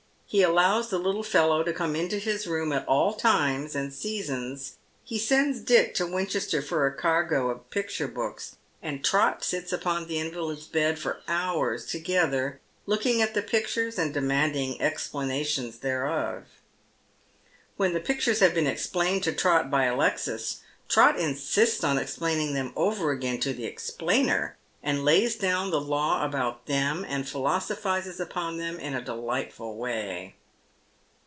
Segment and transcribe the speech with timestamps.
[0.33, 4.77] He allows the little fellow to come into his room at all times and seasons,
[5.03, 10.07] he sends Dick to Winchester for a cargo of picture books, and Trot sits upon
[10.07, 16.45] the invalid's bed for hours together looking at the pictures, and demanding explanations thereof.
[17.75, 22.71] When the pictures have been explained to Trot by Alexis, Trot insists on explaining them
[22.77, 28.57] over again to the explainer, and lays down the law about them and philosophises upon
[28.57, 30.33] them in a delightful way.